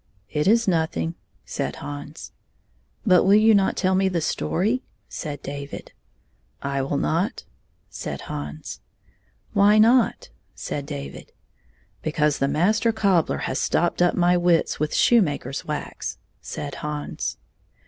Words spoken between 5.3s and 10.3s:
David. "I vsdll not," said Hans. Why not?"